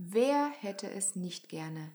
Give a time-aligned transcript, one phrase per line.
[0.00, 1.90] Wer hätte es nicht gerne?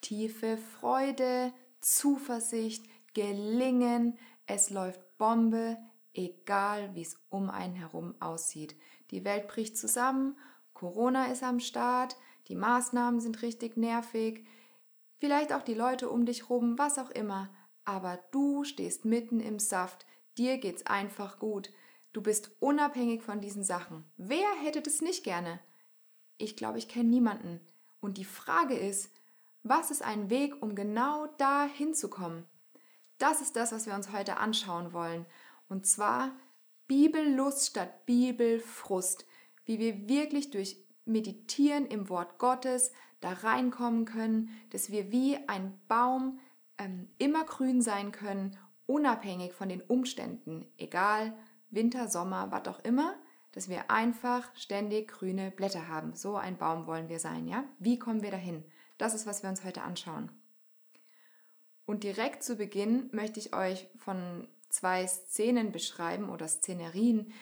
[0.00, 5.76] Tiefe Freude, Zuversicht, Gelingen, es läuft Bombe,
[6.12, 8.76] egal wie es um einen herum aussieht.
[9.10, 10.38] Die Welt bricht zusammen,
[10.74, 12.16] Corona ist am Start,
[12.46, 14.46] die Maßnahmen sind richtig nervig,
[15.18, 17.52] vielleicht auch die Leute um dich rum, was auch immer,
[17.84, 20.06] aber du stehst mitten im Saft,
[20.38, 21.72] dir geht's einfach gut.
[22.12, 24.04] Du bist unabhängig von diesen Sachen.
[24.16, 25.58] Wer hätte das nicht gerne?
[26.38, 27.60] Ich glaube, ich kenne niemanden.
[28.00, 29.10] Und die Frage ist,
[29.62, 32.46] was ist ein Weg, um genau da hinzukommen?
[33.18, 35.26] Das ist das, was wir uns heute anschauen wollen.
[35.68, 36.32] Und zwar
[36.86, 39.26] Bibellust statt Bibelfrust.
[39.64, 45.80] Wie wir wirklich durch Meditieren im Wort Gottes da reinkommen können, dass wir wie ein
[45.88, 46.40] Baum
[46.78, 51.34] ähm, immer grün sein können, unabhängig von den Umständen, egal
[51.70, 53.14] Winter, Sommer, was auch immer,
[53.54, 56.14] dass wir einfach ständig grüne Blätter haben.
[56.14, 57.64] So ein Baum wollen wir sein, ja?
[57.78, 58.64] Wie kommen wir dahin?
[58.98, 60.30] Das ist, was wir uns heute anschauen.
[61.86, 67.32] Und direkt zu Beginn möchte ich euch von zwei Szenen beschreiben oder Szenerien,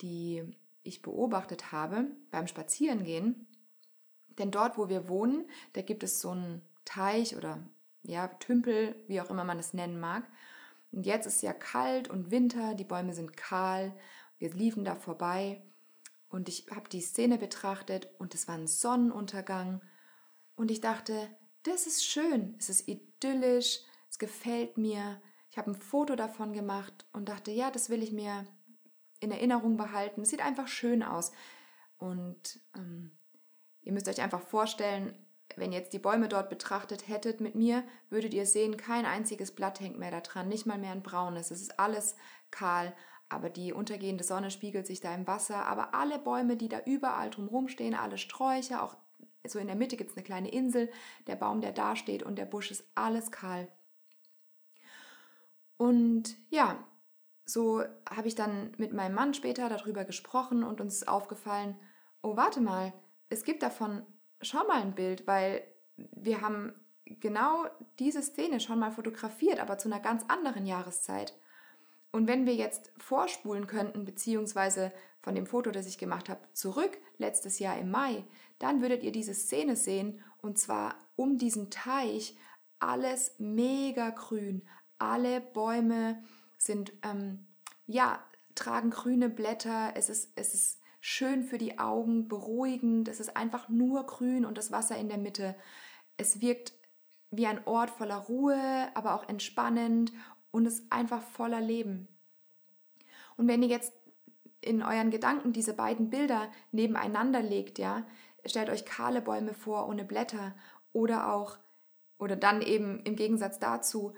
[0.00, 0.44] die
[0.84, 3.48] ich beobachtet habe beim Spazierengehen.
[4.38, 7.58] Denn dort, wo wir wohnen, da gibt es so einen Teich oder
[8.04, 10.22] ja, Tümpel, wie auch immer man es nennen mag.
[10.92, 13.92] Und jetzt ist ja kalt und Winter, die Bäume sind kahl,
[14.38, 15.62] wir liefen da vorbei
[16.28, 19.82] und ich habe die Szene betrachtet und es war ein Sonnenuntergang
[20.56, 21.28] und ich dachte,
[21.62, 25.20] das ist schön, es ist idyllisch, es gefällt mir.
[25.50, 28.46] Ich habe ein Foto davon gemacht und dachte, ja, das will ich mir
[29.20, 30.22] in Erinnerung behalten.
[30.22, 31.32] Es sieht einfach schön aus.
[31.96, 33.18] Und ähm,
[33.82, 37.84] ihr müsst euch einfach vorstellen, wenn ihr jetzt die Bäume dort betrachtet hättet mit mir,
[38.10, 41.50] würdet ihr sehen, kein einziges Blatt hängt mehr da dran, nicht mal mehr ein braunes.
[41.50, 42.16] Es ist alles
[42.50, 42.94] kahl,
[43.28, 45.66] aber die untergehende Sonne spiegelt sich da im Wasser.
[45.66, 48.96] Aber alle Bäume, die da überall drumherum stehen, alle Sträucher, auch
[49.46, 50.90] so in der Mitte gibt es eine kleine Insel,
[51.26, 53.68] der Baum, der da steht und der Busch ist alles kahl.
[55.76, 56.84] Und ja,
[57.44, 61.78] so habe ich dann mit meinem Mann später darüber gesprochen und uns ist aufgefallen,
[62.22, 62.92] oh warte mal,
[63.28, 64.04] es gibt davon
[64.42, 65.62] schon mal ein Bild, weil
[65.96, 66.74] wir haben
[67.06, 67.66] genau
[67.98, 71.38] diese Szene schon mal fotografiert, aber zu einer ganz anderen Jahreszeit.
[72.10, 76.98] Und wenn wir jetzt vorspulen könnten, beziehungsweise von dem Foto, das ich gemacht habe, zurück,
[77.18, 78.24] letztes Jahr im Mai,
[78.58, 82.36] dann würdet ihr diese Szene sehen, und zwar um diesen Teich,
[82.78, 84.66] alles mega grün,
[84.98, 86.22] alle Bäume
[86.56, 87.46] sind, ähm,
[87.86, 93.36] ja, tragen grüne Blätter, es ist, es ist schön für die Augen, beruhigend, es ist
[93.36, 95.56] einfach nur grün und das Wasser in der Mitte.
[96.16, 96.72] Es wirkt
[97.30, 100.12] wie ein Ort voller Ruhe, aber auch entspannend
[100.58, 102.08] und ist einfach voller Leben.
[103.36, 103.92] Und wenn ihr jetzt
[104.60, 108.04] in euren Gedanken diese beiden Bilder nebeneinander legt, ja,
[108.44, 110.56] stellt euch kahle Bäume vor ohne Blätter
[110.92, 111.58] oder auch
[112.18, 114.14] oder dann eben im Gegensatz dazu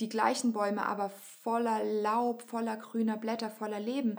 [0.00, 4.16] die gleichen Bäume, aber voller Laub, voller grüner Blätter, voller Leben.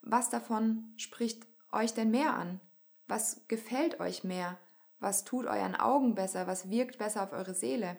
[0.00, 2.58] Was davon spricht euch denn mehr an?
[3.06, 4.58] Was gefällt euch mehr?
[4.98, 6.48] Was tut euren Augen besser?
[6.48, 7.96] Was wirkt besser auf eure Seele?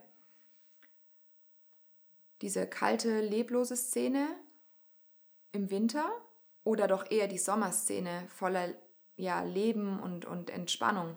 [2.44, 4.28] Diese kalte, leblose Szene
[5.54, 6.12] im Winter
[6.66, 8.74] oder doch eher die Sommerszene voller
[9.16, 11.16] ja, Leben und, und Entspannung?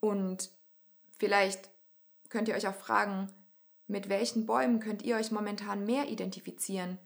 [0.00, 0.50] Und
[1.16, 1.70] vielleicht
[2.28, 3.32] könnt ihr euch auch fragen,
[3.86, 6.98] mit welchen Bäumen könnt ihr euch momentan mehr identifizieren?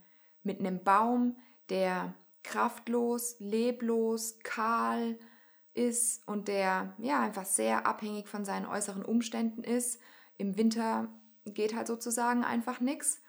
[0.43, 1.37] Mit einem Baum,
[1.69, 2.13] der
[2.43, 5.17] kraftlos, leblos, kahl
[5.73, 10.01] ist und der ja einfach sehr abhängig von seinen äußeren Umständen ist.
[10.37, 11.07] Im Winter
[11.53, 13.21] geht halt sozusagen einfach nichts.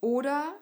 [0.00, 0.54] Oder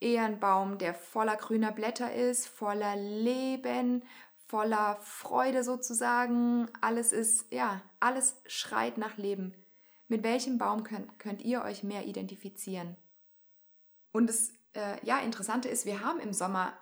[0.00, 4.02] eher ein Baum, der voller grüner Blätter ist, voller Leben,
[4.46, 6.68] voller Freude sozusagen.
[6.80, 9.54] Alles ist, ja, alles schreit nach Leben.
[10.08, 12.96] Mit welchem Baum könnt, könnt ihr euch mehr identifizieren?
[14.12, 16.74] Und das äh, ja, Interessante ist, wir haben im Sommer,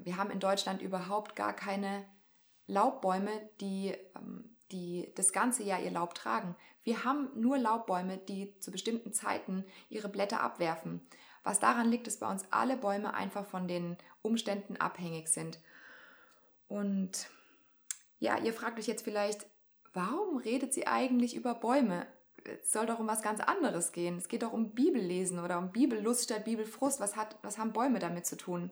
[0.00, 2.04] wir haben in Deutschland überhaupt gar keine
[2.66, 3.30] Laubbäume,
[3.60, 6.54] die, ähm, die das ganze Jahr ihr Laub tragen.
[6.82, 11.00] Wir haben nur Laubbäume, die zu bestimmten Zeiten ihre Blätter abwerfen.
[11.42, 15.58] Was daran liegt, dass bei uns alle Bäume einfach von den Umständen abhängig sind.
[16.68, 17.28] Und
[18.18, 19.46] ja, ihr fragt euch jetzt vielleicht,
[19.94, 22.06] warum redet sie eigentlich über Bäume?
[22.44, 24.16] es soll doch um was ganz anderes gehen.
[24.16, 27.00] Es geht doch um Bibellesen oder um Bibellust statt Bibelfrust.
[27.00, 28.70] Was, hat, was haben Bäume damit zu tun?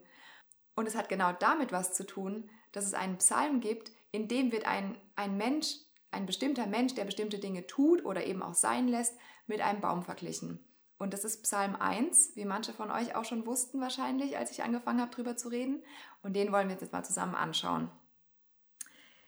[0.75, 4.53] Und es hat genau damit was zu tun, dass es einen Psalm gibt, in dem
[4.53, 5.77] wird ein, ein Mensch,
[6.12, 9.17] ein bestimmter Mensch, der bestimmte Dinge tut oder eben auch sein lässt,
[9.47, 10.64] mit einem Baum verglichen.
[10.99, 14.62] Und das ist Psalm 1, wie manche von euch auch schon wussten wahrscheinlich, als ich
[14.62, 15.82] angefangen habe, darüber zu reden.
[16.23, 17.91] Und den wollen wir jetzt mal zusammen anschauen.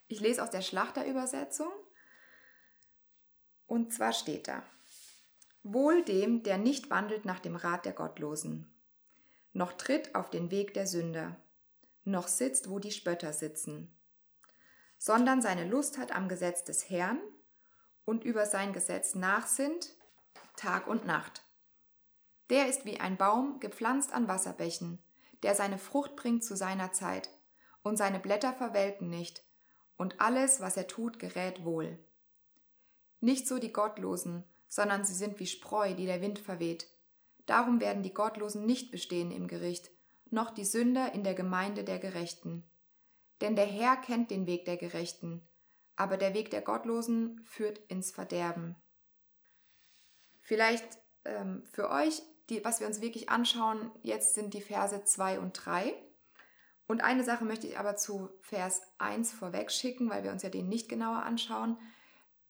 [0.07, 1.73] Ich lese aus der Schlachterübersetzung.
[3.67, 4.63] Und zwar steht da,
[5.65, 8.71] Wohl dem, der nicht wandelt nach dem Rat der Gottlosen,
[9.55, 11.37] noch tritt auf den Weg der Sünder,
[12.05, 13.91] noch sitzt, wo die Spötter sitzen,
[15.05, 17.21] sondern seine Lust hat am Gesetz des Herrn
[18.07, 19.93] und über sein Gesetz nachsinnt,
[20.57, 21.43] Tag und Nacht.
[22.49, 25.05] Der ist wie ein Baum gepflanzt an Wasserbächen,
[25.43, 27.29] der seine Frucht bringt zu seiner Zeit,
[27.83, 29.45] und seine Blätter verwelken nicht,
[29.99, 31.99] und alles, was er tut, gerät wohl.
[33.21, 36.89] Nicht so die Gottlosen, sondern sie sind wie Spreu, die der Wind verweht.
[37.45, 39.91] Darum werden die Gottlosen nicht bestehen im Gericht,
[40.31, 42.65] noch die Sünder in der Gemeinde der Gerechten.
[43.41, 45.47] Denn der Herr kennt den Weg der Gerechten,
[45.97, 48.77] aber der Weg der Gottlosen führt ins Verderben.
[50.41, 55.39] Vielleicht ähm, für euch, die, was wir uns wirklich anschauen, jetzt sind die Verse 2
[55.39, 55.95] und 3.
[56.87, 60.51] Und eine Sache möchte ich aber zu Vers 1 vorweg schicken, weil wir uns ja
[60.51, 61.79] den nicht genauer anschauen.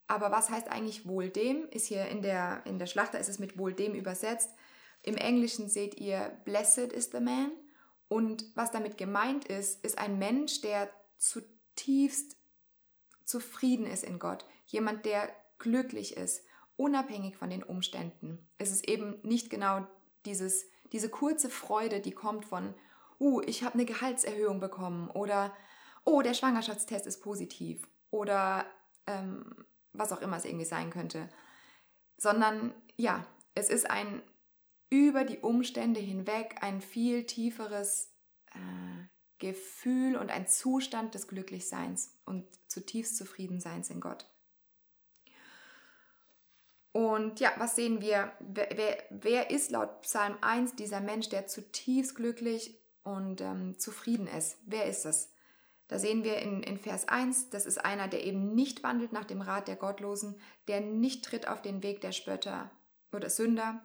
[0.06, 1.68] Aber was heißt eigentlich wohl dem?
[1.70, 4.50] Ist hier in der, in der Schlachter ist es mit wohl dem übersetzt.
[5.02, 7.52] Im Englischen seht ihr Blessed is the man.
[8.08, 12.36] Und was damit gemeint ist, ist ein Mensch, der zutiefst
[13.24, 14.44] zufrieden ist in Gott.
[14.66, 16.44] Jemand, der glücklich ist,
[16.76, 18.38] unabhängig von den Umständen.
[18.58, 19.86] Es ist eben nicht genau
[20.26, 22.74] dieses, diese kurze Freude, die kommt von,
[23.20, 25.52] uh, ich habe eine Gehaltserhöhung bekommen oder,
[26.04, 28.66] oh, der Schwangerschaftstest ist positiv oder
[29.06, 31.28] ähm, was auch immer es irgendwie sein könnte,
[32.16, 34.22] sondern ja, es ist ein
[34.94, 38.12] über die Umstände hinweg ein viel tieferes
[38.52, 38.58] äh,
[39.38, 44.30] Gefühl und ein Zustand des Glücklichseins und zutiefst Zufriedenseins in Gott.
[46.92, 48.32] Und ja, was sehen wir?
[48.38, 54.28] Wer, wer, wer, ist laut Psalm 1 dieser Mensch, der zutiefst glücklich und ähm, zufrieden
[54.28, 54.58] ist?
[54.64, 55.32] Wer ist es?
[55.88, 59.24] Da sehen wir in, in Vers 1, das ist einer, der eben nicht wandelt nach
[59.24, 62.70] dem Rat der Gottlosen, der nicht tritt auf den Weg der Spötter
[63.12, 63.82] oder Sünder,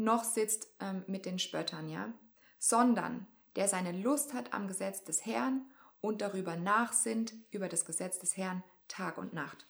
[0.00, 2.12] noch sitzt ähm, mit den Spöttern, ja,
[2.58, 3.26] sondern
[3.56, 5.70] der seine Lust hat am Gesetz des Herrn
[6.00, 9.66] und darüber nachsinnt, über das Gesetz des Herrn Tag und Nacht.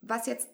[0.00, 0.48] Was jetzt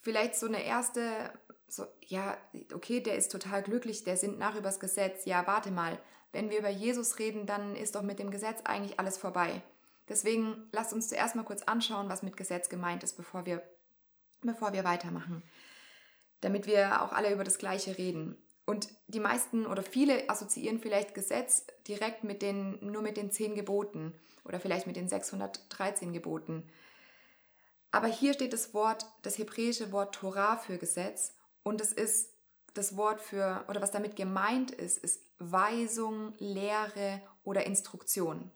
[0.00, 1.32] vielleicht so eine erste,
[1.66, 2.36] so, ja,
[2.72, 5.98] okay, der ist total glücklich, der sinnt nach übers Gesetz, ja, warte mal,
[6.32, 9.62] wenn wir über Jesus reden, dann ist doch mit dem Gesetz eigentlich alles vorbei.
[10.08, 13.62] Deswegen lasst uns zuerst mal kurz anschauen, was mit Gesetz gemeint ist, bevor wir,
[14.42, 15.42] bevor wir weitermachen.
[16.40, 18.36] Damit wir auch alle über das Gleiche reden.
[18.66, 23.54] Und die meisten oder viele assoziieren vielleicht Gesetz direkt mit den, nur mit den zehn
[23.54, 24.12] Geboten
[24.44, 26.68] oder vielleicht mit den 613 Geboten.
[27.90, 32.30] Aber hier steht das Wort, das hebräische Wort Torah für Gesetz und es ist
[32.74, 38.50] das Wort für, oder was damit gemeint ist, ist Weisung, Lehre oder Instruktion.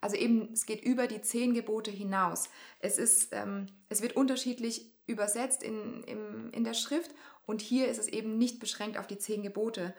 [0.00, 2.50] Also eben, es geht über die zehn Gebote hinaus.
[2.80, 7.14] Es, ist, ähm, es wird unterschiedlich übersetzt in, in, in der Schrift
[7.46, 9.94] und hier ist es eben nicht beschränkt auf die zehn Gebote.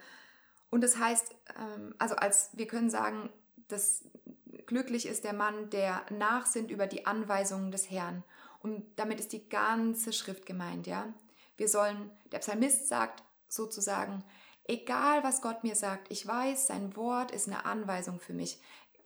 [0.70, 3.30] Und das heißt, ähm, also als wir können sagen,
[3.68, 4.04] dass
[4.66, 8.24] glücklich ist der Mann, der nachsinnt über die Anweisungen des Herrn.
[8.62, 11.14] Und damit ist die ganze Schrift gemeint, ja.
[11.58, 14.24] Wir sollen, der Psalmist sagt, sozusagen,
[14.66, 18.60] egal was Gott mir sagt, ich weiß, sein Wort ist eine Anweisung für mich.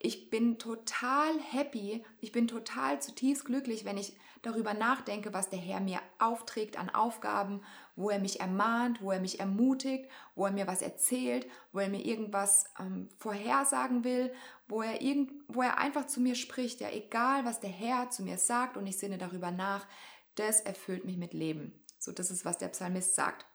[0.06, 5.60] Ich bin total happy, ich bin total zutiefst glücklich, wenn ich darüber nachdenke, was der
[5.60, 7.62] Herr mir aufträgt an Aufgaben,
[7.96, 11.88] wo er mich ermahnt, wo er mich ermutigt, wo er mir was erzählt, wo er
[11.88, 14.34] mir irgendwas ähm, vorhersagen will,
[14.68, 16.82] wo er, irgend, wo er einfach zu mir spricht.
[16.82, 19.88] Ja, egal was der Herr zu mir sagt und ich sinne darüber nach,
[20.36, 21.82] das erfüllt mich mit Leben.
[21.98, 23.46] So, das ist, was der Psalmist sagt.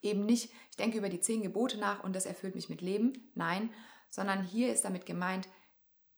[0.00, 3.30] Eben nicht, ich denke über die zehn Gebote nach und das erfüllt mich mit Leben.
[3.34, 3.68] Nein,
[4.08, 5.46] sondern hier ist damit gemeint,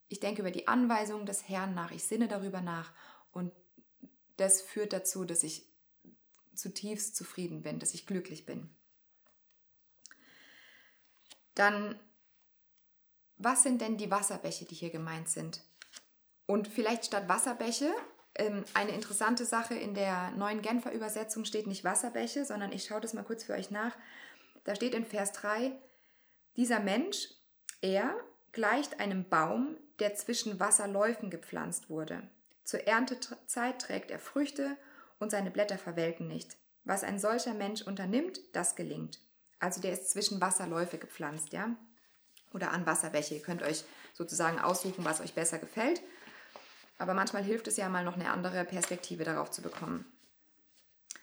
[0.09, 2.93] ich denke über die Anweisungen des Herrn nach, ich sinne darüber nach
[3.33, 3.53] und
[4.37, 5.67] das führt dazu, dass ich
[6.55, 8.71] zutiefst zufrieden bin, dass ich glücklich bin.
[11.55, 11.99] Dann,
[13.39, 15.63] was sind denn die Wasserbäche, die hier gemeint sind?
[16.47, 17.93] Und vielleicht statt Wasserbäche
[18.37, 23.01] ähm, eine interessante Sache in der neuen Genfer Übersetzung steht nicht Wasserbäche, sondern ich schaue
[23.01, 23.97] das mal kurz für euch nach.
[24.65, 25.73] Da steht in Vers 3,
[26.57, 27.29] dieser Mensch,
[27.81, 28.15] er
[28.53, 32.23] gleicht einem Baum, der zwischen Wasserläufen gepflanzt wurde.
[32.65, 34.77] Zur Erntezeit trägt er Früchte
[35.19, 36.57] und seine Blätter verwelken nicht.
[36.85, 39.21] Was ein solcher Mensch unternimmt, das gelingt.
[39.59, 41.75] Also der ist zwischen Wasserläufe gepflanzt, ja?
[42.53, 43.35] Oder an Wasserbäche.
[43.35, 43.85] Ihr könnt euch
[44.15, 46.03] sozusagen aussuchen, was euch besser gefällt.
[46.99, 50.05] Aber manchmal hilft es ja mal noch eine andere Perspektive darauf zu bekommen.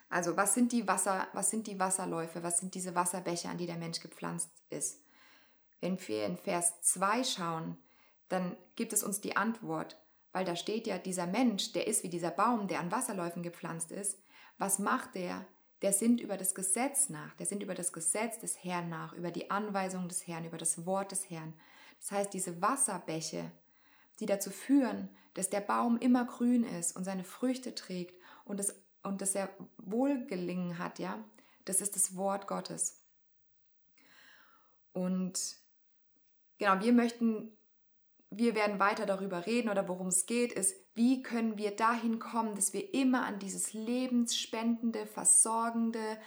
[0.10, 3.66] Also was sind die Wasser, was sind die Wasserläufe, was sind diese Wasserbäche, an die
[3.66, 5.00] der Mensch gepflanzt ist?
[5.82, 7.78] Wenn wir in Vers 2 schauen,
[8.34, 9.98] dann gibt es uns die Antwort,
[10.32, 13.92] weil da steht ja, dieser Mensch, der ist wie dieser Baum, der an Wasserläufen gepflanzt
[13.92, 14.20] ist.
[14.58, 15.46] Was macht der?
[15.84, 19.32] Der sinnt über das Gesetz nach, der sinnt über das Gesetz des Herrn nach, über
[19.32, 21.54] die Anweisungen des Herrn, über das Wort des Herrn.
[22.00, 23.52] Das heißt, diese Wasserbäche,
[24.20, 28.76] die dazu führen, dass der Baum immer grün ist und seine Früchte trägt und, das,
[29.04, 31.24] und dass er Wohlgelingen hat, ja,
[31.66, 33.02] das ist das Wort Gottes.
[34.94, 35.58] Und
[36.58, 37.52] genau, wir möchten,
[38.38, 42.56] wir werden weiter darüber reden oder worum es geht, ist, wie können wir dahin kommen,
[42.56, 46.18] dass wir immer an dieses lebensspendende, versorgende,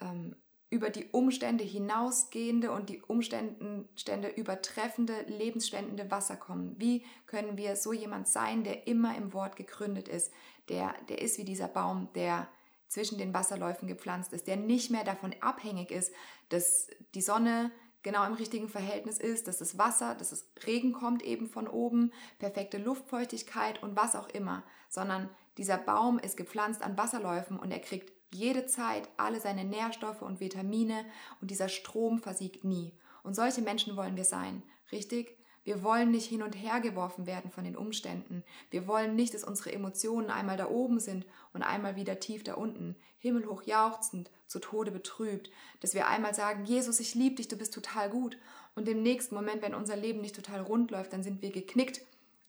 [0.00, 0.36] ähm,
[0.68, 6.74] über die Umstände hinausgehende und die Umstände übertreffende, lebensspendende Wasser kommen.
[6.78, 10.32] Wie können wir so jemand sein, der immer im Wort gegründet ist,
[10.68, 12.48] der, der ist wie dieser Baum, der
[12.88, 16.12] zwischen den Wasserläufen gepflanzt ist, der nicht mehr davon abhängig ist,
[16.48, 17.70] dass die Sonne
[18.06, 22.12] genau im richtigen Verhältnis ist, dass das Wasser, dass das Regen kommt eben von oben,
[22.38, 27.80] perfekte Luftfeuchtigkeit und was auch immer, sondern dieser Baum ist gepflanzt an Wasserläufen und er
[27.80, 31.04] kriegt jede Zeit alle seine Nährstoffe und Vitamine
[31.40, 32.92] und dieser Strom versiegt nie.
[33.24, 35.36] Und solche Menschen wollen wir sein, richtig?
[35.66, 38.44] Wir wollen nicht hin und her geworfen werden von den Umständen.
[38.70, 42.54] Wir wollen nicht, dass unsere Emotionen einmal da oben sind und einmal wieder tief da
[42.54, 45.50] unten, himmelhoch jauchzend, zu Tode betrübt.
[45.80, 48.38] Dass wir einmal sagen, Jesus, ich liebe dich, du bist total gut.
[48.76, 52.00] Und im nächsten Moment, wenn unser Leben nicht total rund läuft, dann sind wir geknickt,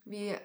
[0.06, 0.36] wie,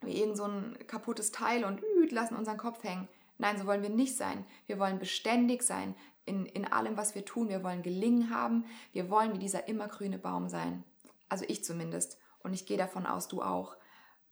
[0.00, 3.08] wie irgend so ein kaputtes Teil und üt, lassen unseren Kopf hängen.
[3.36, 4.46] Nein, so wollen wir nicht sein.
[4.66, 7.50] Wir wollen beständig sein in, in allem, was wir tun.
[7.50, 8.64] Wir wollen gelingen haben.
[8.94, 10.82] Wir wollen wie dieser immergrüne Baum sein.
[11.30, 12.18] Also ich zumindest.
[12.40, 13.76] Und ich gehe davon aus, du auch.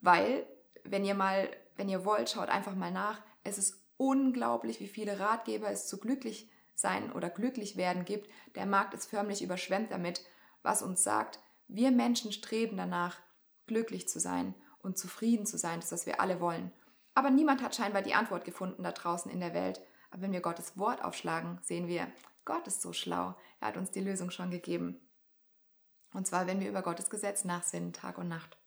[0.01, 0.45] Weil,
[0.83, 3.21] wenn ihr mal, wenn ihr wollt, schaut einfach mal nach.
[3.43, 8.29] Es ist unglaublich, wie viele Ratgeber es zu glücklich sein oder glücklich werden gibt.
[8.55, 10.23] Der Markt ist förmlich überschwemmt damit,
[10.61, 13.17] was uns sagt, wir Menschen streben danach,
[13.67, 16.71] glücklich zu sein und zufrieden zu sein, das was wir alle wollen.
[17.13, 19.81] Aber niemand hat scheinbar die Antwort gefunden da draußen in der Welt.
[20.09, 22.07] Aber wenn wir Gottes Wort aufschlagen, sehen wir,
[22.45, 23.35] Gott ist so schlau.
[23.59, 24.99] Er hat uns die Lösung schon gegeben.
[26.13, 28.57] Und zwar, wenn wir über Gottes Gesetz nachsinnen, Tag und Nacht.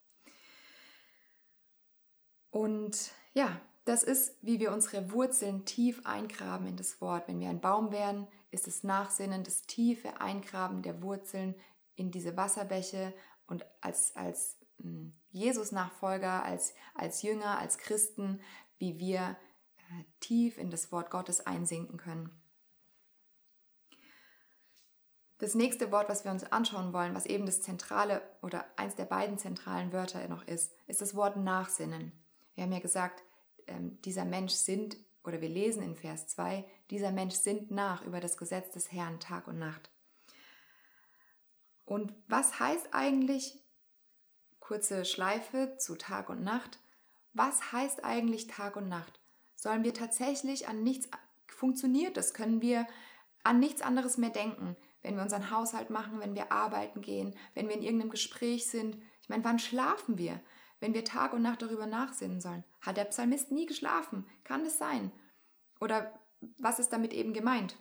[2.51, 7.27] Und ja, das ist, wie wir unsere Wurzeln tief eingraben in das Wort.
[7.27, 11.55] Wenn wir ein Baum wären, ist das Nachsinnen, das tiefe Eingraben der Wurzeln
[11.97, 13.13] in diese Wasserbäche
[13.47, 18.41] und als, als hm, Jesus-Nachfolger, als, als Jünger, als Christen,
[18.79, 19.37] wie wir
[19.77, 22.42] äh, tief in das Wort Gottes einsinken können.
[25.43, 29.07] Das nächste Wort, was wir uns anschauen wollen, was eben das zentrale oder eins der
[29.07, 32.13] beiden zentralen Wörter noch ist, ist das Wort Nachsinnen.
[32.55, 33.25] Wir haben ja gesagt,
[33.67, 38.21] ähm, dieser Mensch sinnt, oder wir lesen in Vers 2, dieser Mensch sinnt nach über
[38.21, 39.91] das Gesetz des Herrn Tag und Nacht.
[41.87, 43.59] Und was heißt eigentlich,
[44.61, 46.79] kurze Schleife zu Tag und Nacht,
[47.33, 49.19] was heißt eigentlich Tag und Nacht?
[49.57, 51.09] Sollen wir tatsächlich an nichts,
[51.49, 52.33] funktioniert das?
[52.33, 52.87] Können wir
[53.43, 54.77] an nichts anderes mehr denken?
[55.03, 58.97] Wenn wir unseren Haushalt machen, wenn wir arbeiten gehen, wenn wir in irgendeinem Gespräch sind.
[59.21, 60.41] Ich meine, wann schlafen wir?
[60.81, 62.65] Wenn wir Tag und Nacht darüber nachsinnen sollen.
[62.81, 64.27] Hat der Psalmist nie geschlafen?
[64.45, 65.13] Kann es sein?
[65.81, 66.19] Oder
[66.59, 67.77] was ist damit eben gemeint?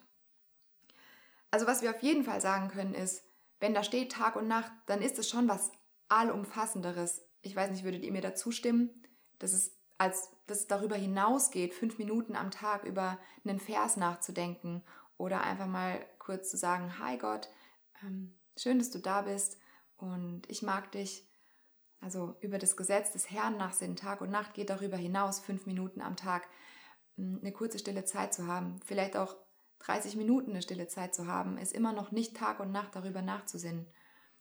[1.49, 3.23] Also was wir auf jeden Fall sagen können ist,
[3.59, 5.71] wenn da steht Tag und Nacht, dann ist es schon was
[6.07, 7.23] allumfassenderes.
[7.41, 8.89] Ich weiß nicht, würdet ihr mir dazu stimmen,
[9.39, 14.83] dass es als dass es darüber hinausgeht, fünf Minuten am Tag über einen Vers nachzudenken
[15.17, 17.49] oder einfach mal kurz zu sagen, hi Gott,
[18.01, 19.57] ähm, schön, dass du da bist
[19.97, 21.27] und ich mag dich.
[21.99, 25.65] Also über das Gesetz des Herrn nach Sinn Tag und Nacht geht darüber hinaus, fünf
[25.65, 26.47] Minuten am Tag
[27.17, 29.35] hm, eine kurze stille Zeit zu haben, vielleicht auch
[29.79, 33.21] 30 Minuten eine stille Zeit zu haben, ist immer noch nicht Tag und Nacht darüber
[33.21, 33.85] nachzusinnen.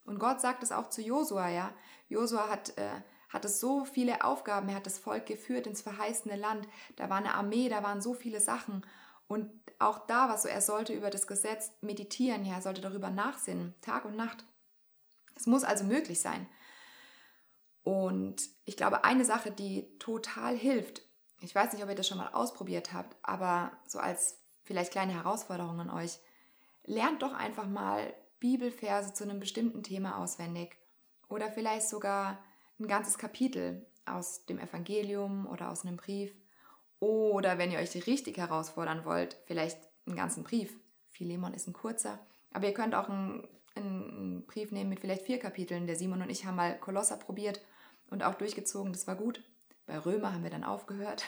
[0.05, 1.75] Und Gott sagt es auch zu Josua, ja.
[2.09, 6.69] Josua hat, äh, hatte so viele Aufgaben, er hat das Volk geführt ins verheißene Land,
[6.95, 8.87] da war eine Armee, da waren so viele Sachen.
[9.31, 13.11] Und auch da war so, er sollte über das Gesetz meditieren, ja, er sollte darüber
[13.11, 14.45] nachsinnen, Tag und Nacht.
[15.37, 16.49] Es muss also möglich sein.
[17.85, 21.03] Und ich glaube, eine Sache, die total hilft,
[21.43, 25.15] ich weiß nicht, ob ihr das schon mal ausprobiert habt, aber so als vielleicht kleine
[25.15, 26.19] Herausforderung an euch,
[26.83, 30.77] lernt doch einfach mal Bibelverse zu einem bestimmten Thema auswendig
[31.29, 32.43] oder vielleicht sogar
[32.81, 36.35] ein ganzes Kapitel aus dem Evangelium oder aus einem Brief
[37.01, 40.79] oder wenn ihr euch richtig herausfordern wollt, vielleicht einen ganzen Brief.
[41.11, 42.19] Philemon ist ein kurzer.
[42.53, 45.87] Aber ihr könnt auch einen, einen Brief nehmen mit vielleicht vier Kapiteln.
[45.87, 47.61] Der Simon und ich haben mal Kolosser probiert
[48.11, 48.93] und auch durchgezogen.
[48.93, 49.43] Das war gut.
[49.87, 51.25] Bei Römer haben wir dann aufgehört.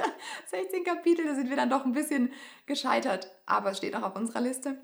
[0.46, 2.32] 16 Kapitel, da sind wir dann doch ein bisschen
[2.66, 3.30] gescheitert.
[3.46, 4.78] Aber es steht auch auf unserer Liste.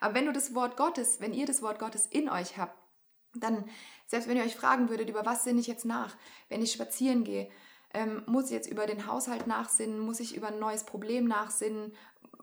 [0.00, 2.76] Aber wenn du das Wort Gottes, wenn ihr das Wort Gottes in euch habt,
[3.34, 3.68] Dann,
[4.06, 6.16] selbst wenn ihr euch fragen würdet, über was sinne ich jetzt nach,
[6.48, 7.50] wenn ich spazieren gehe,
[7.94, 11.92] ähm, muss ich jetzt über den Haushalt nachsinnen, muss ich über ein neues Problem nachsinnen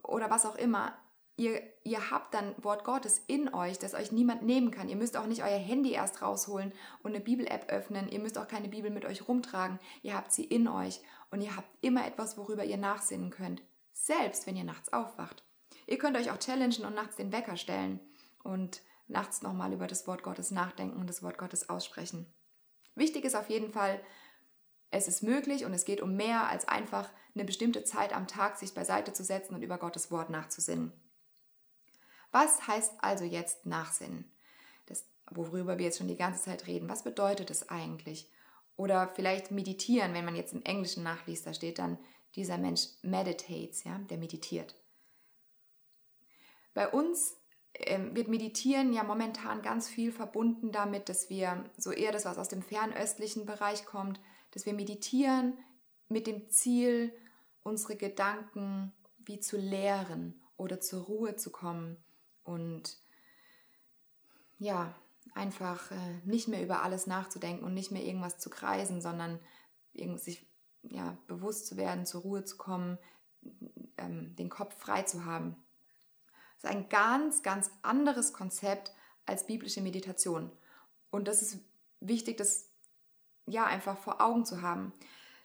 [0.04, 0.98] oder was auch immer.
[1.36, 4.88] Ihr, ihr habt dann Wort Gottes in euch, das euch niemand nehmen kann.
[4.88, 8.08] Ihr müsst auch nicht euer Handy erst rausholen und eine Bibel-App öffnen.
[8.10, 9.80] Ihr müsst auch keine Bibel mit euch rumtragen.
[10.04, 13.64] Ihr habt sie in euch und ihr habt immer etwas, worüber ihr nachsinnen könnt.
[13.94, 15.44] Selbst wenn ihr nachts aufwacht.
[15.88, 18.00] Ihr könnt euch auch challengen und nachts den Wecker stellen
[18.44, 22.32] und nachts nochmal über das Wort Gottes nachdenken und das Wort Gottes aussprechen.
[22.96, 24.00] Wichtig ist auf jeden Fall,
[24.94, 28.58] es ist möglich und es geht um mehr als einfach eine bestimmte Zeit am Tag
[28.58, 30.94] sich beiseite zu setzen und über Gottes Wort nachzusinnen.
[32.32, 34.32] Was heißt also jetzt Nachsinnen?
[34.86, 36.90] Das, worüber wir jetzt schon die ganze Zeit reden.
[36.90, 38.30] Was bedeutet es eigentlich?
[38.76, 41.98] Oder vielleicht meditieren, wenn man jetzt im Englischen nachliest, da steht dann,
[42.36, 44.76] dieser Mensch meditates, ja, der meditiert.
[46.74, 47.38] Bei uns
[47.76, 52.40] ähm, wird Meditieren ja momentan ganz viel verbunden damit, dass wir so eher das, was
[52.40, 54.20] aus dem fernöstlichen Bereich kommt,
[54.54, 55.58] dass wir meditieren
[56.10, 57.14] mit dem Ziel,
[57.64, 61.98] unsere Gedanken wie zu lehren oder zur Ruhe zu kommen
[62.44, 62.98] und
[64.60, 64.94] ja,
[65.34, 69.40] einfach äh, nicht mehr über alles nachzudenken und nicht mehr irgendwas zu kreisen, sondern
[70.18, 70.46] sich
[70.84, 72.98] ja, bewusst zu werden, zur Ruhe zu kommen,
[73.98, 75.56] ähm, den Kopf frei zu haben.
[76.62, 78.94] Das ist ein ganz, ganz anderes Konzept
[79.26, 80.52] als biblische Meditation.
[81.10, 81.60] Und das ist
[82.00, 82.70] wichtig, das
[83.46, 84.94] ja einfach vor Augen zu haben.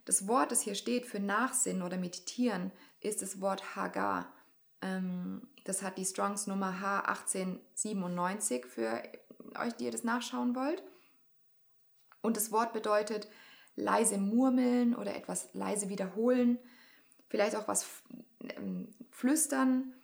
[0.04, 4.32] Das Wort, das hier steht für Nachsinnen oder Meditieren, ist das Wort Hagar.
[4.80, 9.02] Ähm, das hat die Strongs Nummer H1897 für
[9.58, 10.82] euch, die ihr das nachschauen wollt.
[12.22, 13.28] Und das Wort bedeutet
[13.76, 16.58] leise murmeln oder etwas leise wiederholen,
[17.28, 17.86] vielleicht auch was
[18.56, 19.94] ähm, flüstern,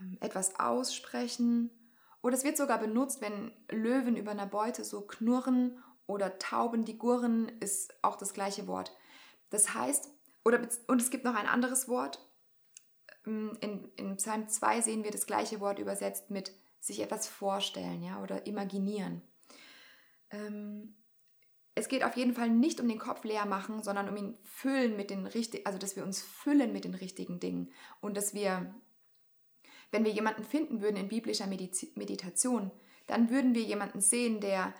[0.00, 1.70] ähm, etwas aussprechen.
[2.22, 6.98] Oder es wird sogar benutzt, wenn Löwen über einer Beute so knurren oder Tauben, die
[6.98, 8.96] gurren, ist auch das gleiche Wort.
[9.50, 10.08] Das heißt,
[10.44, 12.18] oder, und es gibt noch ein anderes Wort.
[13.26, 18.02] Ähm, in, in Psalm 2 sehen wir das gleiche Wort übersetzt mit sich etwas vorstellen
[18.02, 19.22] ja, oder imaginieren.
[20.30, 20.96] Ähm,
[21.74, 24.96] es geht auf jeden Fall nicht um den Kopf leer machen, sondern um ihn füllen
[24.96, 28.74] mit den richtigen, also dass wir uns füllen mit den richtigen Dingen und dass wir,
[29.90, 32.70] wenn wir jemanden finden würden in biblischer Meditation,
[33.06, 34.74] dann würden wir jemanden sehen, der,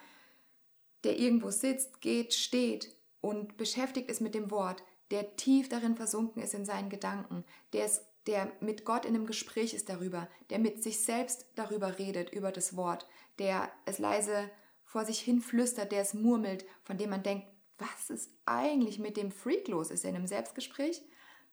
[1.05, 6.43] der irgendwo sitzt, geht, steht und beschäftigt ist mit dem Wort, der tief darin versunken
[6.43, 10.59] ist in seinen Gedanken, der, ist, der mit Gott in einem Gespräch ist darüber, der
[10.59, 13.07] mit sich selbst darüber redet, über das Wort,
[13.38, 14.51] der es leise
[14.85, 17.47] vor sich hin flüstert, der es murmelt, von dem man denkt,
[17.79, 19.91] was ist eigentlich mit dem Freak los?
[19.91, 21.03] Ist er in einem Selbstgespräch?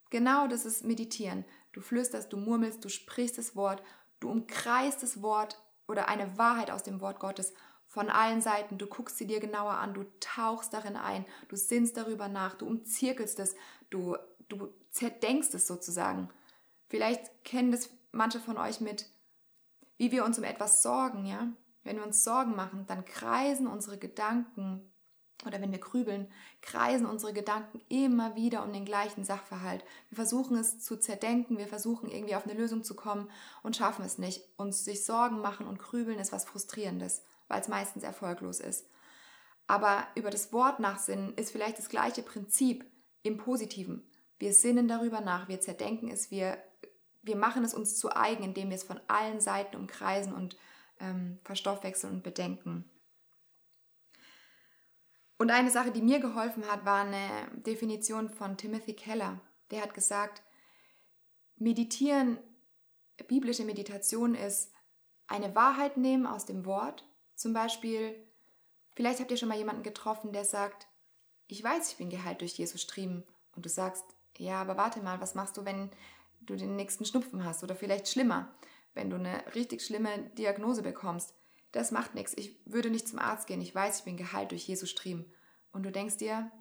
[0.09, 1.45] Genau das ist Meditieren.
[1.71, 3.83] Du flüsterst, du murmelst, du sprichst das Wort,
[4.19, 7.53] du umkreist das Wort oder eine Wahrheit aus dem Wort Gottes
[7.89, 8.77] von allen Seiten.
[8.77, 12.67] Du guckst sie dir genauer an, du tauchst darin ein, du sinnst darüber nach, du
[12.67, 13.55] umzirkelst es,
[13.89, 14.15] du,
[14.47, 16.29] du zerdenkst es sozusagen.
[16.87, 19.07] Vielleicht kennen das manche von euch mit,
[19.97, 21.47] wie wir uns um etwas sorgen, ja?
[21.83, 24.91] Wenn wir uns Sorgen machen, dann kreisen unsere Gedanken
[25.45, 26.27] oder wenn wir grübeln,
[26.61, 29.83] kreisen unsere Gedanken immer wieder um den gleichen Sachverhalt.
[30.09, 33.31] Wir versuchen es zu zerdenken, wir versuchen irgendwie auf eine Lösung zu kommen
[33.63, 34.43] und schaffen es nicht.
[34.57, 38.89] Uns sich Sorgen machen und grübeln ist was Frustrierendes, weil es meistens erfolglos ist.
[39.67, 42.85] Aber über das Wort nachsinnen ist vielleicht das gleiche Prinzip
[43.21, 44.09] im Positiven.
[44.39, 46.57] Wir sinnen darüber nach, wir zerdenken es, wir,
[47.21, 50.55] wir machen es uns zu eigen, indem wir es von allen Seiten umkreisen und
[50.99, 52.89] ähm, verstoffwechseln und bedenken.
[55.37, 59.39] Und eine Sache, die mir geholfen hat, war eine Definition von Timothy Keller.
[59.71, 60.41] Der hat gesagt,
[61.55, 62.39] meditieren,
[63.27, 64.73] biblische Meditation ist
[65.27, 67.08] eine Wahrheit nehmen aus dem Wort.
[67.39, 68.15] Zum Beispiel,
[68.95, 70.87] vielleicht habt ihr schon mal jemanden getroffen, der sagt,
[71.47, 73.23] ich weiß, ich bin geheilt durch Jesus Striemen.
[73.55, 74.03] Und du sagst,
[74.37, 75.89] ja, aber warte mal, was machst du, wenn
[76.41, 77.63] du den nächsten Schnupfen hast?
[77.63, 78.53] Oder vielleicht schlimmer
[78.93, 81.33] wenn du eine richtig schlimme Diagnose bekommst.
[81.71, 82.33] Das macht nichts.
[82.35, 83.61] Ich würde nicht zum Arzt gehen.
[83.61, 85.31] Ich weiß, ich bin geheilt durch Jesus Striemen.
[85.71, 86.51] Und du denkst dir,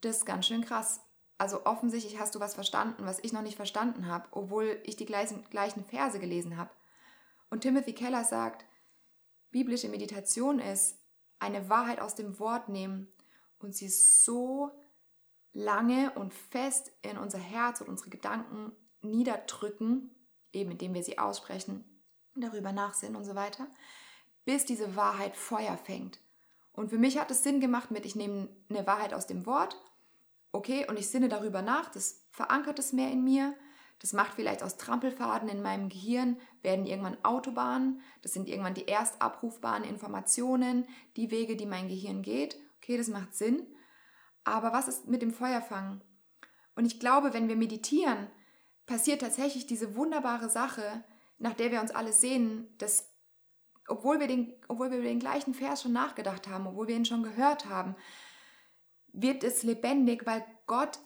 [0.00, 1.00] das ist ganz schön krass.
[1.38, 5.06] Also offensichtlich hast du was verstanden, was ich noch nicht verstanden habe, obwohl ich die
[5.06, 6.70] gleichen, gleichen Verse gelesen habe.
[7.50, 8.64] Und Timothy Keller sagt,
[9.52, 10.98] biblische Meditation ist
[11.38, 13.06] eine Wahrheit aus dem Wort nehmen
[13.58, 14.70] und sie so
[15.52, 20.10] lange und fest in unser Herz und unsere Gedanken niederdrücken,
[20.52, 21.84] eben indem wir sie aussprechen,
[22.34, 23.68] darüber nachsinnen und so weiter,
[24.44, 26.20] bis diese Wahrheit Feuer fängt.
[26.72, 29.76] Und für mich hat es Sinn gemacht mit, ich nehme eine Wahrheit aus dem Wort,
[30.52, 33.54] okay, und ich sinne darüber nach, das verankert es mehr in mir,
[34.02, 38.86] Das macht vielleicht aus Trampelfaden in meinem Gehirn, werden irgendwann Autobahnen, das sind irgendwann die
[38.86, 42.60] erst abrufbaren Informationen, die Wege, die mein Gehirn geht.
[42.78, 43.64] Okay, das macht Sinn.
[44.42, 46.02] Aber was ist mit dem Feuerfangen?
[46.74, 48.26] Und ich glaube, wenn wir meditieren,
[48.86, 51.04] passiert tatsächlich diese wunderbare Sache,
[51.38, 53.08] nach der wir uns alle sehnen, dass
[53.86, 57.04] obwohl wir, den, obwohl wir über den gleichen Vers schon nachgedacht haben, obwohl wir ihn
[57.04, 57.94] schon gehört haben,
[59.12, 60.98] wird es lebendig, weil Gott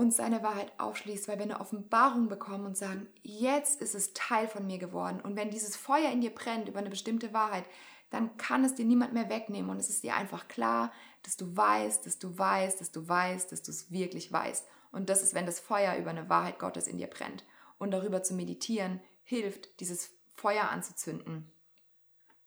[0.00, 4.48] uns seine Wahrheit aufschließt, weil wir eine Offenbarung bekommen und sagen, jetzt ist es Teil
[4.48, 5.20] von mir geworden.
[5.20, 7.64] Und wenn dieses Feuer in dir brennt über eine bestimmte Wahrheit,
[8.08, 10.90] dann kann es dir niemand mehr wegnehmen und es ist dir einfach klar,
[11.22, 14.66] dass du weißt, dass du weißt, dass du weißt, dass du es wirklich weißt.
[14.90, 17.44] Und das ist, wenn das Feuer über eine Wahrheit Gottes in dir brennt.
[17.78, 21.52] Und darüber zu meditieren hilft, dieses Feuer anzuzünden.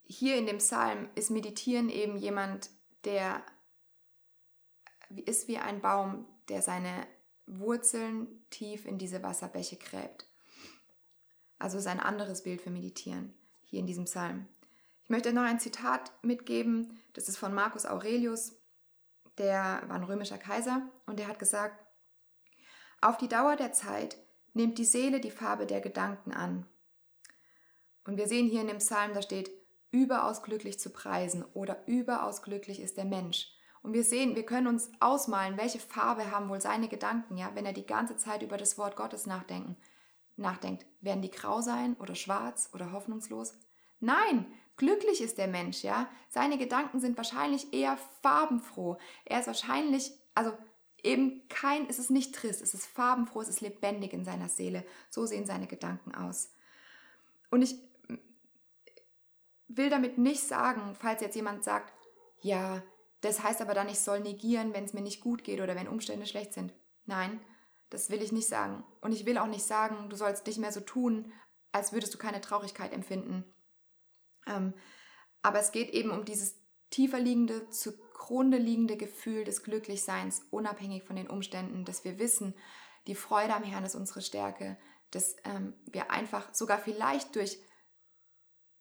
[0.06, 2.72] Hier in dem Psalm ist Meditieren eben jemand,
[3.06, 3.44] der
[5.10, 7.08] ist wie ein Baum, der seine
[7.46, 10.28] Wurzeln tief in diese Wasserbäche gräbt.
[11.60, 14.48] Also ist ein anderes Bild für Meditieren hier in diesem Psalm.
[15.04, 18.56] Ich möchte noch ein Zitat mitgeben, das ist von Marcus Aurelius,
[19.38, 21.84] der war ein römischer Kaiser und der hat gesagt,
[23.02, 24.18] auf die Dauer der Zeit
[24.54, 26.66] nimmt die Seele die Farbe der Gedanken an.
[28.06, 29.52] Und wir sehen hier in dem Psalm, da steht,
[29.92, 33.53] überaus glücklich zu preisen oder überaus glücklich ist der Mensch.
[33.84, 37.65] Und wir sehen, wir können uns ausmalen, welche Farbe haben wohl seine Gedanken, ja, wenn
[37.65, 39.76] er die ganze Zeit über das Wort Gottes nachdenken,
[40.38, 40.86] nachdenkt.
[41.02, 43.54] Werden die grau sein oder schwarz oder hoffnungslos?
[44.00, 44.46] Nein,
[44.78, 46.10] glücklich ist der Mensch, ja.
[46.30, 48.98] Seine Gedanken sind wahrscheinlich eher farbenfroh.
[49.26, 50.54] Er ist wahrscheinlich, also
[51.04, 54.86] eben kein, es ist nicht trist, es ist farbenfroh, es ist lebendig in seiner Seele.
[55.10, 56.54] So sehen seine Gedanken aus.
[57.52, 57.78] Und ich
[59.67, 61.93] will damit nicht sagen, falls jetzt jemand sagt,
[62.41, 62.82] ja,
[63.24, 65.88] das heißt aber dann, ich soll negieren, wenn es mir nicht gut geht oder wenn
[65.88, 66.74] Umstände schlecht sind.
[67.06, 67.40] Nein,
[67.90, 68.84] das will ich nicht sagen.
[69.00, 71.32] Und ich will auch nicht sagen, du sollst nicht mehr so tun,
[71.72, 73.46] als würdest du keine Traurigkeit empfinden.
[74.46, 74.74] Ähm,
[75.42, 76.60] aber es geht eben um dieses
[76.90, 82.54] tiefer liegende, zugrunde liegende Gefühl des Glücklichseins, unabhängig von den Umständen, dass wir wissen,
[83.08, 84.78] die Freude am Herrn ist unsere Stärke,
[85.12, 87.58] dass ähm, wir einfach sogar vielleicht durch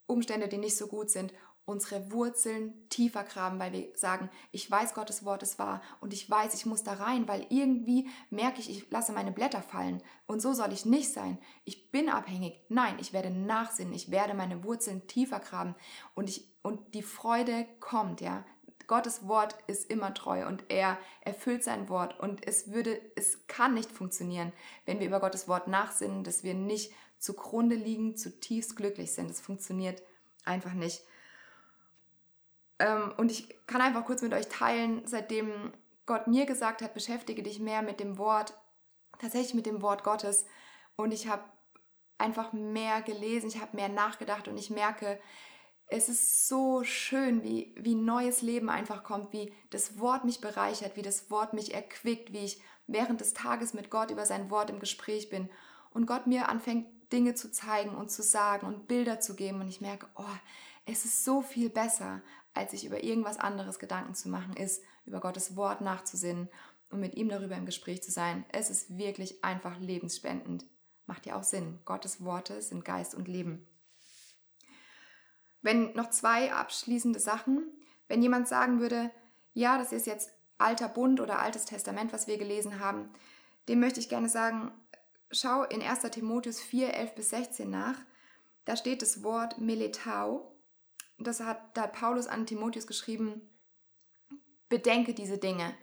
[0.07, 1.33] Umstände, die nicht so gut sind,
[1.65, 6.29] unsere Wurzeln tiefer graben, weil wir sagen, ich weiß, Gottes Wort ist wahr und ich
[6.29, 10.43] weiß, ich muss da rein, weil irgendwie merke ich, ich lasse meine Blätter fallen und
[10.43, 11.39] so soll ich nicht sein.
[11.65, 12.61] Ich bin abhängig.
[12.69, 15.75] Nein, ich werde nachsinnen, ich werde meine Wurzeln tiefer graben
[16.15, 18.45] und ich und die Freude kommt, ja.
[18.89, 23.75] Gottes Wort ist immer treu und er erfüllt sein Wort und es würde es kann
[23.75, 24.53] nicht funktionieren,
[24.85, 29.31] wenn wir über Gottes Wort nachsinnen, dass wir nicht zugrunde liegen, zutiefst glücklich sind.
[29.31, 30.03] Das funktioniert
[30.45, 31.03] einfach nicht.
[32.79, 35.73] Ähm, und ich kann einfach kurz mit euch teilen, seitdem
[36.07, 38.55] Gott mir gesagt hat, beschäftige dich mehr mit dem Wort,
[39.19, 40.47] tatsächlich mit dem Wort Gottes.
[40.97, 41.45] Und ich habe
[42.19, 45.21] einfach mehr gelesen, ich habe mehr nachgedacht und ich merke,
[45.89, 50.97] es ist so schön, wie, wie neues Leben einfach kommt, wie das Wort mich bereichert,
[50.97, 54.71] wie das Wort mich erquickt, wie ich während des Tages mit Gott über sein Wort
[54.71, 55.51] im Gespräch bin
[55.91, 59.69] und Gott mir anfängt, Dinge zu zeigen und zu sagen und Bilder zu geben und
[59.69, 60.25] ich merke, oh,
[60.87, 62.23] es ist so viel besser,
[62.55, 66.49] als sich über irgendwas anderes Gedanken zu machen, ist, über Gottes Wort nachzusinnen
[66.91, 68.45] und mit ihm darüber im Gespräch zu sein.
[68.53, 70.67] Es ist wirklich einfach lebensspendend.
[71.07, 71.81] Macht ja auch Sinn.
[71.85, 73.67] Gottes Worte sind Geist und Leben.
[75.63, 77.65] Wenn noch zwei abschließende Sachen,
[78.09, 79.11] wenn jemand sagen würde,
[79.55, 83.11] ja, das ist jetzt alter Bund oder altes Testament, was wir gelesen haben,
[83.69, 84.73] dem möchte ich gerne sagen,
[85.31, 86.03] schau in 1.
[86.11, 87.97] Timotheus 4, 11 bis 16 nach.
[88.65, 90.52] Da steht das Wort Meletau
[91.25, 93.43] das hat, da hat Paulus an Timotheus geschrieben,
[94.69, 95.75] bedenke diese Dinge.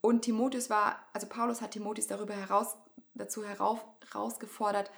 [0.00, 2.76] Und Timotheus war, also Paulus hat Timotheus darüber heraus,
[3.14, 4.90] dazu herausgefordert,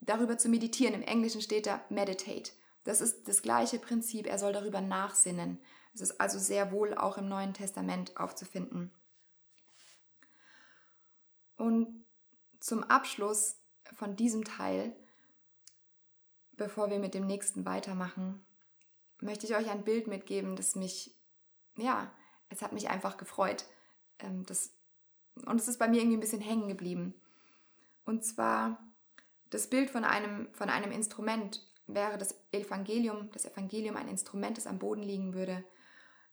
[0.00, 0.94] darüber zu meditieren.
[0.94, 2.52] Im Englischen steht da meditate.
[2.84, 5.60] Das ist das gleiche Prinzip, er soll darüber nachsinnen.
[5.92, 8.90] Es ist also sehr wohl auch im Neuen Testament aufzufinden.
[11.56, 12.06] Und
[12.60, 13.56] zum Abschluss
[13.92, 14.96] von diesem Teil,
[16.52, 18.44] bevor wir mit dem nächsten weitermachen,
[19.20, 21.14] möchte ich euch ein Bild mitgeben, das mich,
[21.76, 22.12] ja,
[22.48, 23.64] es hat mich einfach gefreut.
[24.18, 24.74] Ähm, das,
[25.46, 27.14] und es ist bei mir irgendwie ein bisschen hängen geblieben.
[28.04, 28.78] Und zwar
[29.50, 34.66] das Bild von einem, von einem Instrument wäre das Evangelium, das Evangelium ein Instrument, das
[34.66, 35.64] am Boden liegen würde.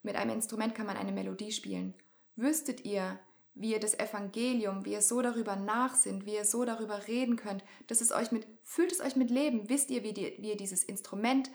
[0.04, 1.96] Mit einem Instrument kann man eine Melodie spielen.
[2.36, 3.20] Wüsstet ihr,
[3.56, 7.64] wie ihr das Evangelium, wie ihr so darüber nachsinnt, wie ihr so darüber reden könnt,
[7.88, 10.58] dass es euch mit, fühlt es euch mit Leben, wisst ihr, wie, die, wie ihr
[10.58, 11.50] dieses Instrument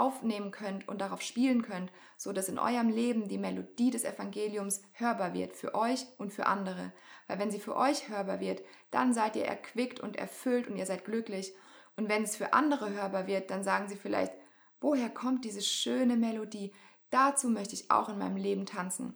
[0.00, 4.82] aufnehmen könnt und darauf spielen könnt, so dass in eurem Leben die Melodie des Evangeliums
[4.92, 6.92] hörbar wird für euch und für andere.
[7.26, 10.86] Weil wenn sie für euch hörbar wird, dann seid ihr erquickt und erfüllt und ihr
[10.86, 11.54] seid glücklich.
[11.96, 14.32] Und wenn es für andere hörbar wird, dann sagen sie vielleicht,
[14.80, 16.72] woher kommt diese schöne Melodie?
[17.10, 19.14] Dazu möchte ich auch in meinem Leben tanzen.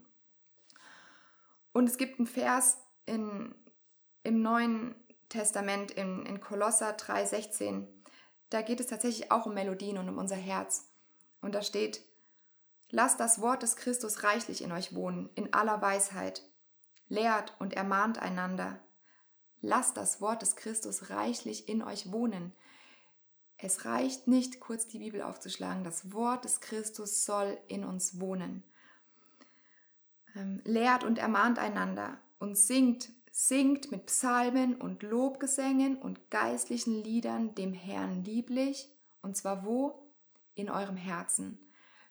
[1.72, 3.54] Und es gibt einen Vers in,
[4.22, 4.94] im Neuen
[5.28, 7.86] Testament in, in Kolosser 3,16.
[8.50, 10.88] Da geht es tatsächlich auch um Melodien und um unser Herz.
[11.40, 12.02] Und da steht,
[12.90, 16.42] lasst das Wort des Christus reichlich in euch wohnen, in aller Weisheit.
[17.08, 18.78] Lehrt und ermahnt einander.
[19.60, 22.52] Lasst das Wort des Christus reichlich in euch wohnen.
[23.56, 25.82] Es reicht nicht, kurz die Bibel aufzuschlagen.
[25.82, 28.62] Das Wort des Christus soll in uns wohnen.
[30.36, 37.54] Ähm, lehrt und ermahnt einander und singt, singt mit Psalmen und Lobgesängen und geistlichen Liedern
[37.54, 38.90] dem Herrn lieblich.
[39.22, 40.10] Und zwar wo?
[40.56, 41.56] In eurem Herzen.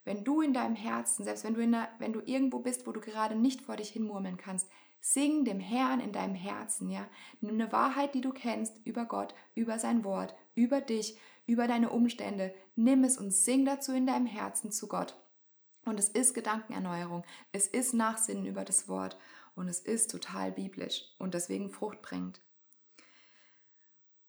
[0.06, 2.94] Wenn du in deinem Herzen, selbst wenn du, in der, wenn du irgendwo bist, wo
[2.94, 4.70] du gerade nicht vor dich hinmurmeln kannst,
[5.02, 7.06] sing dem Herrn in deinem Herzen, ja.
[7.42, 11.90] Nimm eine Wahrheit, die du kennst, über Gott, über sein Wort, über dich, über deine
[11.90, 12.56] Umstände.
[12.78, 15.20] Nimm es und sing dazu in deinem Herzen zu Gott.
[15.84, 19.18] Und es ist Gedankenerneuerung, es ist Nachsinnen über das Wort
[19.58, 22.42] und es ist total biblisch und deswegen Frucht bringt.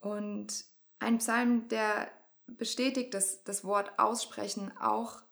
[0.01, 0.65] Und
[0.99, 2.11] ein Psalm, der
[2.47, 5.23] bestätigt, dass das Wort aussprechen auch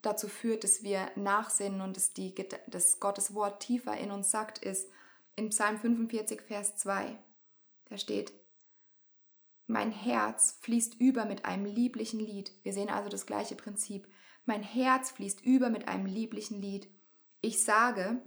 [0.00, 2.34] dazu führt, dass wir nachsinnen und dass, die,
[2.68, 4.90] dass Gottes Wort tiefer in uns sagt, ist
[5.36, 7.18] in Psalm 45, Vers 2.
[7.84, 8.32] Da steht,
[9.66, 12.52] mein Herz fließt über mit einem lieblichen Lied.
[12.62, 14.08] Wir sehen also das gleiche Prinzip.
[14.46, 16.88] Mein Herz fließt über mit einem lieblichen Lied.
[17.42, 18.22] Ich sage,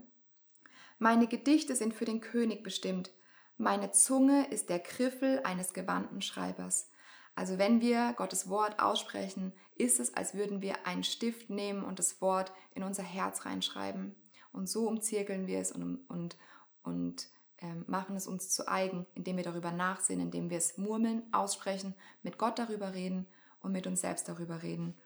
[0.98, 3.12] meine Gedichte sind für den König bestimmt.
[3.56, 6.90] Meine Zunge ist der Griffel eines gewandten Schreibers.
[7.34, 12.00] Also wenn wir Gottes Wort aussprechen, ist es, als würden wir einen Stift nehmen und
[12.00, 14.16] das Wort in unser Herz reinschreiben.
[14.52, 16.36] Und so umzirkeln wir es und, und,
[16.82, 21.22] und äh, machen es uns zu eigen, indem wir darüber nachsehen, indem wir es murmeln,
[21.32, 23.26] aussprechen, mit Gott darüber reden
[23.60, 24.96] und mit uns selbst darüber reden.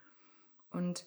[0.71, 1.07] Und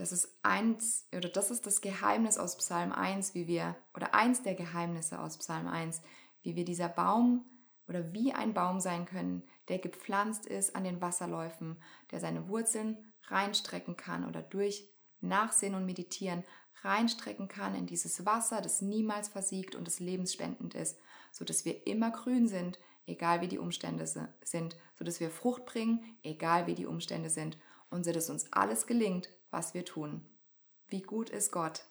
[0.00, 4.42] das ist eins, oder das ist das Geheimnis aus Psalm 1, wie wir, oder eins
[4.42, 6.00] der Geheimnisse aus Psalm 1,
[6.42, 7.44] wie wir dieser Baum
[7.86, 11.76] oder wie ein Baum sein können, der gepflanzt ist an den Wasserläufen,
[12.12, 14.88] der seine Wurzeln reinstrecken kann oder durch
[15.20, 16.44] Nachsehen und Meditieren
[16.82, 20.98] reinstrecken kann in dieses Wasser, das niemals versiegt und das lebensspendend ist,
[21.30, 26.66] sodass wir immer grün sind, egal wie die Umstände sind, sodass wir Frucht bringen, egal
[26.66, 27.58] wie die Umstände sind
[27.90, 30.24] und so dass uns alles gelingt, was wir tun.
[30.88, 31.89] Wie gut ist Gott?